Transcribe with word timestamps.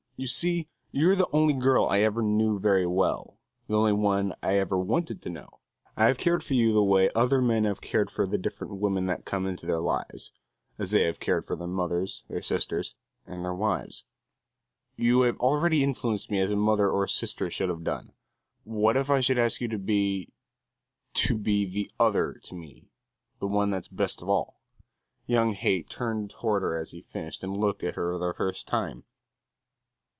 You 0.23 0.27
see, 0.27 0.69
you 0.91 1.09
are 1.09 1.15
the 1.15 1.25
only 1.31 1.55
girl 1.55 1.87
I 1.87 2.01
ever 2.01 2.21
knew 2.21 2.59
very 2.59 2.85
well 2.85 3.39
the 3.65 3.75
only 3.75 3.93
one 3.93 4.35
I 4.43 4.53
ever 4.59 4.77
wanted 4.77 5.19
to 5.23 5.31
know. 5.31 5.61
I 5.97 6.05
have 6.05 6.19
cared 6.19 6.43
for 6.43 6.53
you 6.53 6.71
the 6.73 6.83
way 6.83 7.09
other 7.15 7.41
men 7.41 7.63
have 7.63 7.81
cared 7.81 8.11
for 8.11 8.27
the 8.27 8.37
different 8.37 8.75
women 8.77 9.07
that 9.07 9.25
come 9.25 9.47
into 9.47 9.65
their 9.65 9.79
lives; 9.79 10.31
as 10.77 10.91
they 10.91 11.05
have 11.05 11.19
cared 11.19 11.43
for 11.45 11.55
their 11.55 11.65
mothers, 11.67 12.23
their 12.29 12.43
sisters 12.43 12.93
and 13.25 13.43
their 13.43 13.53
wives. 13.55 14.03
You 14.95 15.21
have 15.21 15.37
already 15.39 15.83
influenced 15.83 16.29
me 16.29 16.39
as 16.39 16.51
a 16.51 16.55
mother 16.55 16.87
or 16.87 17.07
sister 17.07 17.49
should 17.49 17.69
have 17.69 17.83
done; 17.83 18.13
what 18.63 18.95
if 18.95 19.09
I 19.09 19.21
should 19.21 19.39
ever 19.39 19.45
ask 19.47 19.59
you 19.59 19.69
to 19.69 19.79
be 19.79 20.31
to 21.15 21.35
be 21.35 21.65
the 21.65 21.91
other 21.99 22.33
to 22.43 22.53
me, 22.53 22.91
the 23.39 23.47
one 23.47 23.71
that's 23.71 23.87
best 23.87 24.21
of 24.21 24.29
all?" 24.29 24.61
Young 25.25 25.53
Haight 25.53 25.89
turned 25.89 26.29
toward 26.29 26.61
her 26.61 26.77
as 26.77 26.91
he 26.91 27.01
finished 27.01 27.43
and 27.43 27.57
looked 27.57 27.83
at 27.83 27.95
her 27.95 28.13
for 28.13 28.19
the 28.19 28.35
first 28.35 28.67
time. 28.67 29.05